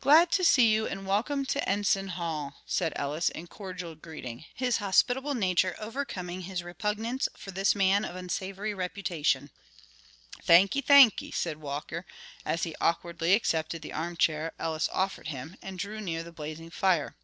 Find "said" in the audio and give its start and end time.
2.64-2.92, 11.34-11.56